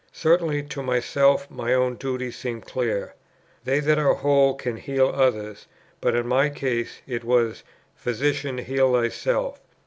[0.13, 3.13] Certainly to myself my own duty seemed clear.
[3.65, 5.67] They that are whole can heal others;
[6.01, 7.61] but in my case it was,
[7.95, 9.61] "Physician, heal thyself."